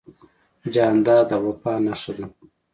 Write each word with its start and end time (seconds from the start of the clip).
جانداد 0.73 1.25
د 1.29 1.31
وفا 1.45 1.73
نښه 1.85 2.11
ده. 2.17 2.25